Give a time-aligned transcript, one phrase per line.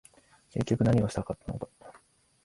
[0.49, 1.69] 結局何をしたかったのか